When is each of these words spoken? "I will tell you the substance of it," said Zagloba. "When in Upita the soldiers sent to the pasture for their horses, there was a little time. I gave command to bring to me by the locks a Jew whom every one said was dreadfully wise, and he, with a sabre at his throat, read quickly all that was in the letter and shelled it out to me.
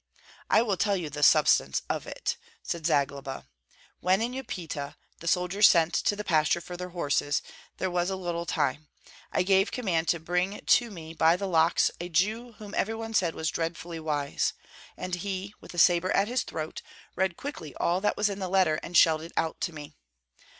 "I 0.49 0.63
will 0.63 0.77
tell 0.77 0.97
you 0.97 1.11
the 1.11 1.21
substance 1.21 1.83
of 1.87 2.07
it," 2.07 2.35
said 2.63 2.87
Zagloba. 2.87 3.45
"When 3.99 4.19
in 4.23 4.33
Upita 4.33 4.95
the 5.19 5.27
soldiers 5.27 5.69
sent 5.69 5.93
to 5.93 6.15
the 6.15 6.23
pasture 6.23 6.59
for 6.59 6.75
their 6.75 6.89
horses, 6.89 7.43
there 7.77 7.91
was 7.91 8.09
a 8.09 8.15
little 8.15 8.47
time. 8.47 8.87
I 9.31 9.43
gave 9.43 9.69
command 9.69 10.07
to 10.07 10.19
bring 10.19 10.59
to 10.59 10.89
me 10.89 11.13
by 11.13 11.35
the 11.35 11.47
locks 11.47 11.91
a 11.99 12.09
Jew 12.09 12.53
whom 12.53 12.73
every 12.73 12.95
one 12.95 13.13
said 13.13 13.35
was 13.35 13.51
dreadfully 13.51 13.99
wise, 13.99 14.53
and 14.97 15.13
he, 15.13 15.53
with 15.61 15.71
a 15.75 15.77
sabre 15.77 16.09
at 16.13 16.27
his 16.27 16.41
throat, 16.41 16.81
read 17.15 17.37
quickly 17.37 17.75
all 17.75 18.01
that 18.01 18.17
was 18.17 18.27
in 18.27 18.39
the 18.39 18.49
letter 18.49 18.79
and 18.81 18.97
shelled 18.97 19.21
it 19.21 19.33
out 19.37 19.61
to 19.61 19.71
me. 19.71 19.93